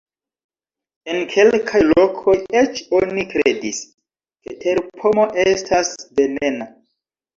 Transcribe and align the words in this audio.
En 1.11 1.17
kelkaj 1.33 1.81
lokoj 1.89 2.35
eĉ 2.63 2.81
oni 3.01 3.27
kredis, 3.35 3.83
ke 4.49 4.57
terpomo 4.65 5.27
estas 5.47 5.93
venena. 6.23 6.73